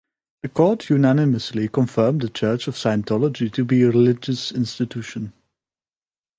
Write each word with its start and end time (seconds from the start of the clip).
The 0.41 0.49
Court 0.49 0.89
unanimously 0.89 1.67
confirmed 1.67 2.21
the 2.21 2.29
Church 2.29 2.67
of 2.67 2.73
Scientology 2.73 3.53
to 3.53 3.63
be 3.63 3.83
a 3.83 3.91
religious 3.91 4.51
institution. 4.51 5.31